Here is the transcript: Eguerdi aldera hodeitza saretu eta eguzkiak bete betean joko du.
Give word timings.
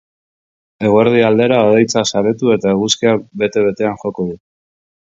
Eguerdi 0.87 1.21
aldera 1.27 1.59
hodeitza 1.67 2.05
saretu 2.13 2.53
eta 2.57 2.75
eguzkiak 2.79 3.25
bete 3.45 3.69
betean 3.71 4.05
joko 4.07 4.29
du. 4.33 4.43